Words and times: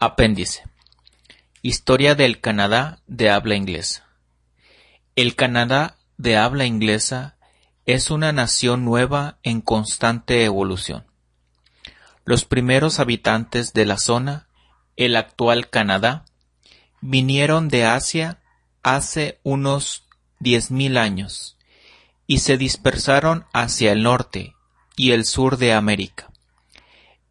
Apéndice: 0.00 0.62
Historia 1.60 2.14
del 2.14 2.40
Canadá 2.40 3.00
de 3.08 3.30
habla 3.30 3.56
inglesa. 3.56 4.06
El 5.16 5.34
Canadá 5.34 5.96
de 6.16 6.36
habla 6.36 6.66
inglesa 6.66 7.36
es 7.84 8.12
una 8.12 8.30
nación 8.32 8.84
nueva 8.84 9.38
en 9.42 9.60
constante 9.60 10.44
evolución. 10.44 11.04
Los 12.24 12.44
primeros 12.44 13.00
habitantes 13.00 13.72
de 13.72 13.86
la 13.86 13.98
zona, 13.98 14.46
el 14.94 15.16
actual 15.16 15.68
Canadá, 15.68 16.26
vinieron 17.00 17.66
de 17.66 17.84
Asia 17.84 18.38
hace 18.84 19.40
unos 19.42 20.04
diez 20.38 20.70
mil 20.70 20.96
años 20.96 21.56
y 22.28 22.38
se 22.38 22.56
dispersaron 22.56 23.46
hacia 23.52 23.90
el 23.90 24.04
norte 24.04 24.54
y 24.94 25.10
el 25.10 25.24
sur 25.24 25.56
de 25.56 25.72
América. 25.72 26.30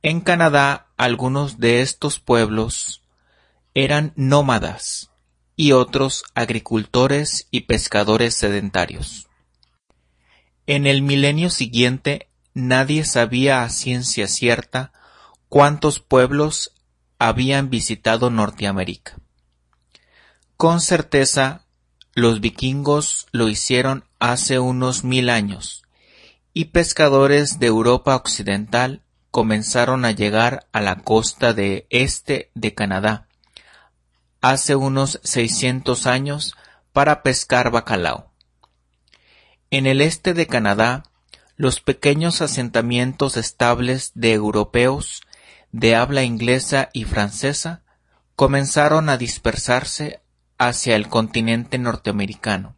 En 0.09 0.21
Canadá 0.21 0.87
algunos 0.95 1.59
de 1.59 1.81
estos 1.81 2.17
pueblos 2.21 3.01
eran 3.73 4.13
nómadas 4.15 5.11
y 5.57 5.73
otros 5.73 6.23
agricultores 6.33 7.49
y 7.51 7.65
pescadores 7.65 8.33
sedentarios. 8.33 9.27
En 10.65 10.87
el 10.87 11.01
milenio 11.01 11.49
siguiente 11.49 12.29
nadie 12.53 13.03
sabía 13.03 13.63
a 13.63 13.69
ciencia 13.69 14.29
cierta 14.29 14.93
cuántos 15.49 15.99
pueblos 15.99 16.71
habían 17.19 17.69
visitado 17.69 18.29
Norteamérica. 18.29 19.17
Con 20.55 20.79
certeza 20.79 21.65
los 22.13 22.39
vikingos 22.39 23.27
lo 23.33 23.49
hicieron 23.49 24.05
hace 24.19 24.57
unos 24.57 25.03
mil 25.03 25.29
años, 25.29 25.83
y 26.53 26.65
pescadores 26.71 27.59
de 27.59 27.67
Europa 27.67 28.15
occidental 28.15 29.03
comenzaron 29.31 30.05
a 30.05 30.11
llegar 30.11 30.67
a 30.71 30.81
la 30.81 30.97
costa 30.97 31.53
de 31.53 31.87
este 31.89 32.51
de 32.55 32.73
Canadá 32.73 33.27
hace 34.41 34.75
unos 34.75 35.19
seiscientos 35.23 36.07
años 36.07 36.55
para 36.93 37.23
pescar 37.23 37.71
bacalao. 37.71 38.31
En 39.69 39.85
el 39.85 40.01
este 40.01 40.33
de 40.33 40.47
Canadá, 40.47 41.03
los 41.57 41.81
pequeños 41.81 42.41
asentamientos 42.41 43.35
estables 43.35 44.11
de 44.13 44.33
europeos 44.33 45.21
de 45.71 45.95
habla 45.95 46.23
inglesa 46.23 46.89
y 46.93 47.03
francesa 47.03 47.83
comenzaron 48.35 49.09
a 49.09 49.17
dispersarse 49.17 50.21
hacia 50.57 50.95
el 50.95 51.09
continente 51.09 51.77
norteamericano, 51.77 52.77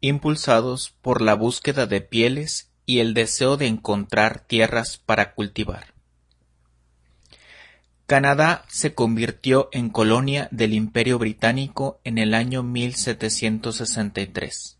impulsados 0.00 0.94
por 1.02 1.22
la 1.22 1.34
búsqueda 1.34 1.86
de 1.86 2.00
pieles 2.00 2.71
y 2.86 3.00
el 3.00 3.14
deseo 3.14 3.56
de 3.56 3.66
encontrar 3.66 4.38
tierras 4.40 4.98
para 4.98 5.34
cultivar. 5.34 5.92
Canadá 8.06 8.64
se 8.68 8.94
convirtió 8.94 9.68
en 9.72 9.88
colonia 9.88 10.48
del 10.50 10.74
Imperio 10.74 11.18
Británico 11.18 12.00
en 12.04 12.18
el 12.18 12.34
año 12.34 12.62
1763. 12.62 14.76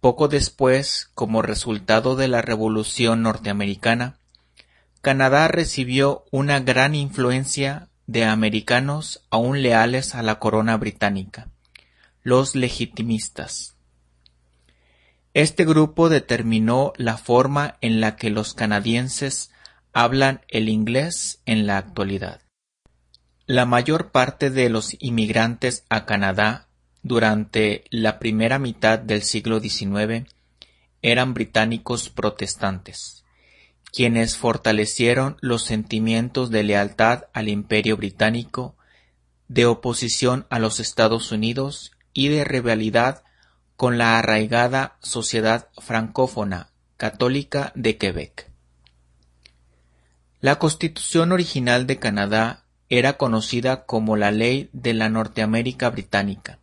Poco 0.00 0.26
después, 0.28 1.10
como 1.14 1.42
resultado 1.42 2.16
de 2.16 2.26
la 2.28 2.42
Revolución 2.42 3.22
norteamericana, 3.22 4.18
Canadá 5.02 5.48
recibió 5.48 6.24
una 6.30 6.60
gran 6.60 6.94
influencia 6.94 7.88
de 8.06 8.24
americanos 8.24 9.24
aún 9.30 9.62
leales 9.62 10.14
a 10.14 10.22
la 10.22 10.38
corona 10.38 10.76
británica, 10.76 11.48
los 12.22 12.54
legitimistas. 12.56 13.76
Este 15.32 15.64
grupo 15.64 16.08
determinó 16.08 16.92
la 16.96 17.16
forma 17.16 17.76
en 17.80 18.00
la 18.00 18.16
que 18.16 18.30
los 18.30 18.54
canadienses 18.54 19.50
hablan 19.92 20.40
el 20.48 20.68
inglés 20.68 21.40
en 21.46 21.66
la 21.66 21.78
actualidad. 21.78 22.40
La 23.46 23.66
mayor 23.66 24.10
parte 24.10 24.50
de 24.50 24.68
los 24.68 24.96
inmigrantes 25.00 25.84
a 25.88 26.06
Canadá 26.06 26.68
durante 27.02 27.84
la 27.90 28.18
primera 28.18 28.58
mitad 28.58 28.98
del 28.98 29.22
siglo 29.22 29.60
XIX 29.60 30.28
eran 31.02 31.34
británicos 31.34 32.10
protestantes 32.10 33.20
quienes 33.92 34.36
fortalecieron 34.36 35.36
los 35.40 35.64
sentimientos 35.64 36.50
de 36.50 36.62
lealtad 36.62 37.24
al 37.32 37.48
Imperio 37.48 37.96
británico, 37.96 38.76
de 39.48 39.66
oposición 39.66 40.46
a 40.48 40.58
los 40.58 40.80
Estados 40.80 41.32
Unidos 41.32 41.92
y 42.12 42.28
de 42.28 42.44
rivalidad 42.44 43.24
con 43.80 43.96
la 43.96 44.18
arraigada 44.18 44.98
sociedad 45.00 45.68
francófona 45.78 46.68
católica 46.98 47.72
de 47.74 47.96
Quebec. 47.96 48.50
La 50.42 50.58
constitución 50.58 51.32
original 51.32 51.86
de 51.86 51.98
Canadá 51.98 52.66
era 52.90 53.14
conocida 53.16 53.86
como 53.86 54.18
la 54.18 54.32
Ley 54.32 54.68
de 54.74 54.92
la 54.92 55.08
Norteamérica 55.08 55.88
Británica. 55.88 56.58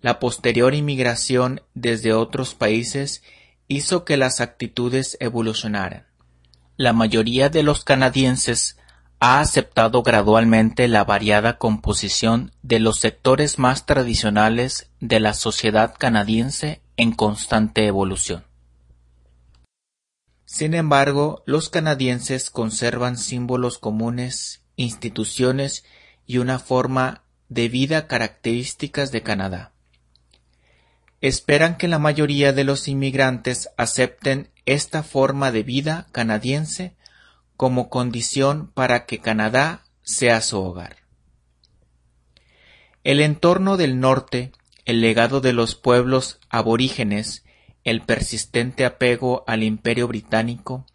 La 0.00 0.20
posterior 0.20 0.72
inmigración 0.72 1.60
desde 1.74 2.14
otros 2.14 2.54
países 2.54 3.22
hizo 3.68 4.06
que 4.06 4.16
las 4.16 4.40
actitudes 4.40 5.18
evolucionaran. 5.20 6.06
La 6.78 6.94
mayoría 6.94 7.50
de 7.50 7.62
los 7.62 7.84
canadienses 7.84 8.78
ha 9.20 9.40
aceptado 9.40 10.02
gradualmente 10.02 10.88
la 10.88 11.04
variada 11.04 11.58
composición 11.58 12.52
de 12.62 12.80
los 12.80 13.00
sectores 13.00 13.58
más 13.58 13.86
tradicionales 13.86 14.90
de 14.98 15.20
la 15.20 15.34
sociedad 15.34 15.94
canadiense 15.96 16.80
en 16.96 17.12
constante 17.12 17.86
evolución. 17.86 18.44
Sin 20.46 20.74
embargo, 20.74 21.42
los 21.46 21.68
canadienses 21.68 22.50
conservan 22.50 23.16
símbolos 23.16 23.78
comunes, 23.78 24.62
instituciones 24.74 25.84
y 26.26 26.38
una 26.38 26.58
forma 26.58 27.22
de 27.48 27.68
vida 27.68 28.08
características 28.08 29.12
de 29.12 29.22
Canadá 29.22 29.72
esperan 31.20 31.76
que 31.76 31.88
la 31.88 31.98
mayoría 31.98 32.52
de 32.52 32.64
los 32.64 32.88
inmigrantes 32.88 33.70
acepten 33.76 34.50
esta 34.66 35.02
forma 35.02 35.52
de 35.52 35.62
vida 35.62 36.06
canadiense 36.12 36.94
como 37.60 37.90
condición 37.90 38.70
para 38.72 39.04
que 39.04 39.18
Canadá 39.18 39.84
sea 40.00 40.40
su 40.40 40.58
hogar. 40.58 40.96
El 43.04 43.20
entorno 43.20 43.76
del 43.76 44.00
norte, 44.00 44.52
el 44.86 45.02
legado 45.02 45.42
de 45.42 45.52
los 45.52 45.74
pueblos 45.74 46.40
aborígenes, 46.48 47.44
el 47.84 48.00
persistente 48.00 48.86
apego 48.86 49.44
al 49.46 49.62
imperio 49.62 50.08
británico, 50.08 50.86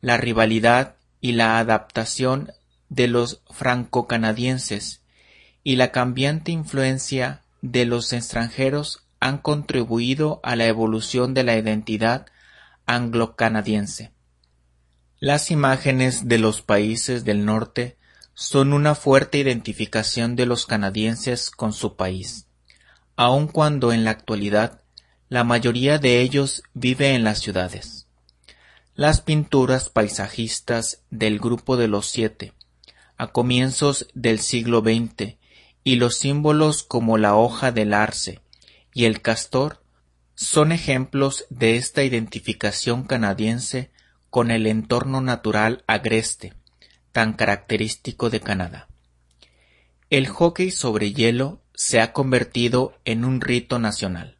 la 0.00 0.16
rivalidad 0.16 0.96
y 1.20 1.34
la 1.34 1.60
adaptación 1.60 2.50
de 2.88 3.06
los 3.06 3.42
franco-canadienses 3.50 5.02
y 5.62 5.76
la 5.76 5.92
cambiante 5.92 6.50
influencia 6.50 7.42
de 7.62 7.86
los 7.86 8.12
extranjeros 8.12 9.06
han 9.20 9.38
contribuido 9.38 10.40
a 10.42 10.56
la 10.56 10.66
evolución 10.66 11.32
de 11.32 11.44
la 11.44 11.56
identidad 11.56 12.26
anglo-canadiense. 12.86 14.17
Las 15.20 15.50
imágenes 15.50 16.28
de 16.28 16.38
los 16.38 16.62
países 16.62 17.24
del 17.24 17.44
norte 17.44 17.96
son 18.34 18.72
una 18.72 18.94
fuerte 18.94 19.38
identificación 19.38 20.36
de 20.36 20.46
los 20.46 20.64
canadienses 20.64 21.50
con 21.50 21.72
su 21.72 21.96
país, 21.96 22.46
aun 23.16 23.48
cuando 23.48 23.92
en 23.92 24.04
la 24.04 24.12
actualidad 24.12 24.80
la 25.28 25.42
mayoría 25.42 25.98
de 25.98 26.20
ellos 26.20 26.62
vive 26.72 27.14
en 27.14 27.24
las 27.24 27.40
ciudades. 27.40 28.06
Las 28.94 29.20
pinturas 29.20 29.90
paisajistas 29.90 31.02
del 31.10 31.40
Grupo 31.40 31.76
de 31.76 31.88
los 31.88 32.06
Siete, 32.06 32.52
a 33.16 33.32
comienzos 33.32 34.06
del 34.14 34.38
siglo 34.38 34.82
XX, 34.82 35.36
y 35.82 35.96
los 35.96 36.16
símbolos 36.16 36.84
como 36.84 37.18
la 37.18 37.34
hoja 37.34 37.72
del 37.72 37.92
arce, 37.92 38.40
y 38.94 39.06
el 39.06 39.20
castor 39.20 39.82
son 40.36 40.70
ejemplos 40.70 41.44
de 41.50 41.74
esta 41.74 42.04
identificación 42.04 43.02
canadiense 43.02 43.90
con 44.30 44.50
el 44.50 44.66
entorno 44.66 45.20
natural 45.20 45.84
agreste, 45.86 46.54
tan 47.12 47.32
característico 47.32 48.30
de 48.30 48.40
Canadá. 48.40 48.88
El 50.10 50.28
hockey 50.28 50.70
sobre 50.70 51.12
hielo 51.12 51.60
se 51.74 52.00
ha 52.00 52.12
convertido 52.12 52.98
en 53.04 53.24
un 53.24 53.40
rito 53.40 53.78
nacional. 53.78 54.38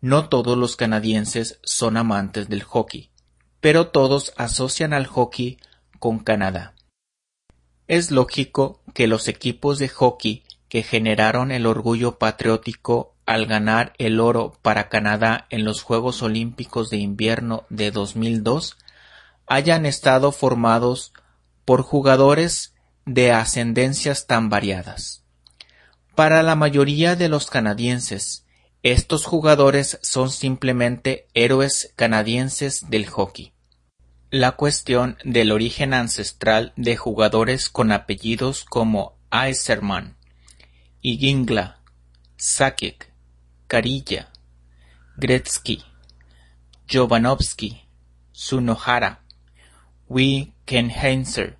No 0.00 0.28
todos 0.28 0.56
los 0.56 0.76
canadienses 0.76 1.58
son 1.64 1.96
amantes 1.96 2.48
del 2.48 2.62
hockey, 2.62 3.10
pero 3.60 3.88
todos 3.88 4.32
asocian 4.36 4.92
al 4.92 5.06
hockey 5.06 5.58
con 5.98 6.20
Canadá. 6.20 6.74
Es 7.88 8.10
lógico 8.10 8.82
que 8.94 9.06
los 9.06 9.28
equipos 9.28 9.78
de 9.78 9.88
hockey 9.88 10.44
que 10.68 10.82
generaron 10.82 11.50
el 11.50 11.66
orgullo 11.66 12.18
patriótico 12.18 13.14
al 13.26 13.46
ganar 13.46 13.94
el 13.98 14.20
oro 14.20 14.58
para 14.62 14.88
Canadá 14.88 15.46
en 15.50 15.64
los 15.64 15.82
Juegos 15.82 16.22
Olímpicos 16.22 16.90
de 16.90 16.98
Invierno 16.98 17.64
de 17.68 17.90
2002 17.90 18.76
hayan 19.48 19.86
estado 19.86 20.32
formados 20.32 21.12
por 21.64 21.82
jugadores 21.82 22.74
de 23.04 23.32
ascendencias 23.32 24.26
tan 24.26 24.48
variadas. 24.50 25.24
Para 26.14 26.42
la 26.42 26.56
mayoría 26.56 27.16
de 27.16 27.28
los 27.28 27.46
canadienses, 27.50 28.44
estos 28.82 29.24
jugadores 29.24 29.98
son 30.02 30.30
simplemente 30.30 31.28
héroes 31.34 31.92
canadienses 31.96 32.90
del 32.90 33.06
hockey. 33.06 33.52
la 34.30 34.52
cuestión 34.52 35.16
del 35.24 35.52
origen 35.52 35.94
ancestral 35.94 36.74
de 36.76 36.96
jugadores 36.96 37.70
con 37.70 37.92
apellidos 37.92 38.64
como 38.64 39.16
Eiserman, 39.30 40.18
Igingla, 41.00 41.80
Sakic, 42.36 43.10
Carilla, 43.66 44.30
Gretzky, 45.16 45.82
Jovanovski, 46.92 47.88
Sunohara, 48.32 49.24
Wickenheiser, 50.08 51.58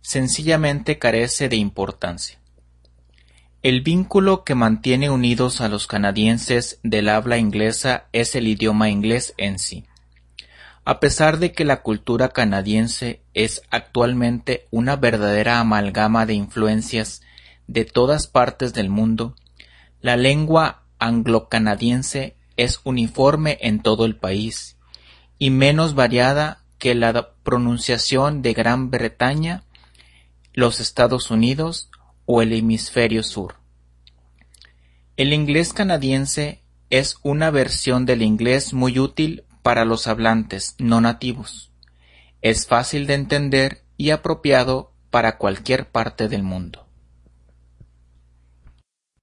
sencillamente 0.00 0.98
carece 0.98 1.50
de 1.50 1.56
importancia. 1.56 2.38
El 3.62 3.82
vínculo 3.82 4.42
que 4.42 4.54
mantiene 4.54 5.10
unidos 5.10 5.60
a 5.60 5.68
los 5.68 5.86
canadienses 5.86 6.80
del 6.82 7.10
habla 7.10 7.36
inglesa 7.36 8.06
es 8.12 8.34
el 8.34 8.48
idioma 8.48 8.88
inglés 8.88 9.34
en 9.36 9.58
sí. 9.58 9.84
A 10.84 10.98
pesar 10.98 11.38
de 11.38 11.52
que 11.52 11.66
la 11.66 11.82
cultura 11.82 12.30
canadiense 12.30 13.22
es 13.34 13.62
actualmente 13.70 14.66
una 14.70 14.96
verdadera 14.96 15.60
amalgama 15.60 16.24
de 16.24 16.34
influencias 16.34 17.20
de 17.66 17.84
todas 17.84 18.28
partes 18.28 18.72
del 18.72 18.88
mundo, 18.88 19.36
la 20.00 20.16
lengua 20.16 20.84
anglo-canadiense 20.98 22.34
es 22.56 22.80
uniforme 22.84 23.58
en 23.60 23.82
todo 23.82 24.06
el 24.06 24.16
país 24.16 24.78
y 25.38 25.50
menos 25.50 25.94
variada 25.94 26.61
que 26.82 26.96
la 26.96 27.34
pronunciación 27.44 28.42
de 28.42 28.54
Gran 28.54 28.90
Bretaña, 28.90 29.62
los 30.52 30.80
Estados 30.80 31.30
Unidos 31.30 31.92
o 32.26 32.42
el 32.42 32.52
hemisferio 32.52 33.22
sur. 33.22 33.54
El 35.16 35.32
inglés 35.32 35.72
canadiense 35.72 36.60
es 36.90 37.18
una 37.22 37.52
versión 37.52 38.04
del 38.04 38.20
inglés 38.20 38.72
muy 38.72 38.98
útil 38.98 39.44
para 39.62 39.84
los 39.84 40.08
hablantes 40.08 40.74
no 40.78 41.00
nativos. 41.00 41.70
Es 42.40 42.66
fácil 42.66 43.06
de 43.06 43.14
entender 43.14 43.84
y 43.96 44.10
apropiado 44.10 44.92
para 45.10 45.38
cualquier 45.38 45.88
parte 45.88 46.26
del 46.26 46.42
mundo. 46.42 46.81